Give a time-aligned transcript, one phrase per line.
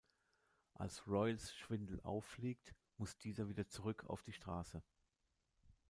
[0.73, 4.81] Als Royals Schwindel auffliegt, muss dieser wieder zurück auf die Straße.